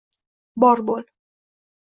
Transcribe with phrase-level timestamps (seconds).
[0.63, 1.05] bor bo’l